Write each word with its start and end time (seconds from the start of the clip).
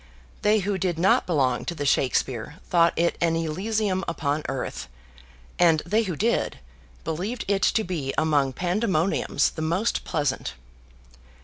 They 0.41 0.61
who 0.61 0.79
did 0.79 0.97
not 0.97 1.27
belong 1.27 1.63
to 1.65 1.75
the 1.75 1.85
Shakspeare 1.85 2.55
thought 2.67 2.93
it 2.95 3.15
an 3.21 3.35
Elysium 3.35 4.03
upon 4.07 4.41
earth; 4.49 4.87
and 5.59 5.83
they 5.85 6.01
who 6.01 6.15
did, 6.15 6.57
believed 7.03 7.45
it 7.47 7.61
to 7.61 7.83
be 7.83 8.11
among 8.17 8.53
Pandemoniums 8.53 9.51
the 9.51 9.61
most 9.61 10.03
pleasant. 10.03 10.55